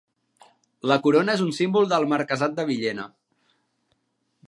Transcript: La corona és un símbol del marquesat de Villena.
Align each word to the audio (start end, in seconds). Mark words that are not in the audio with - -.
La 0.91 0.97
corona 1.03 1.35
és 1.39 1.45
un 1.45 1.53
símbol 1.59 1.87
del 1.93 2.09
marquesat 2.15 2.59
de 2.61 2.69
Villena. 2.73 3.07